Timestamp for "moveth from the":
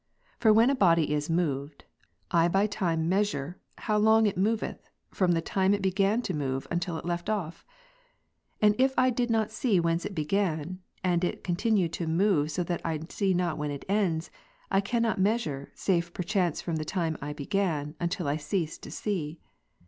4.35-5.43